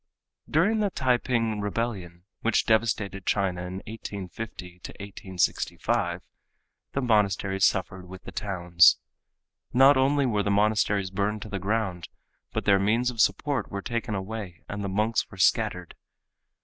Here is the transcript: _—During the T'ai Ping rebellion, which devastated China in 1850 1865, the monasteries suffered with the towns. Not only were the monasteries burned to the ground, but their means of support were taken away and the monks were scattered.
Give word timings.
_—During 0.49 0.79
the 0.79 0.89
T'ai 0.89 1.17
Ping 1.19 1.59
rebellion, 1.61 2.23
which 2.41 2.65
devastated 2.65 3.23
China 3.23 3.61
in 3.67 3.73
1850 3.85 4.81
1865, 4.99 6.23
the 6.93 7.01
monasteries 7.01 7.65
suffered 7.65 8.07
with 8.07 8.23
the 8.23 8.31
towns. 8.31 8.97
Not 9.71 9.97
only 9.97 10.25
were 10.25 10.41
the 10.41 10.49
monasteries 10.49 11.11
burned 11.11 11.43
to 11.43 11.49
the 11.49 11.59
ground, 11.59 12.09
but 12.51 12.65
their 12.65 12.79
means 12.79 13.11
of 13.11 13.21
support 13.21 13.69
were 13.69 13.83
taken 13.83 14.15
away 14.15 14.63
and 14.67 14.83
the 14.83 14.89
monks 14.89 15.29
were 15.29 15.37
scattered. 15.37 15.93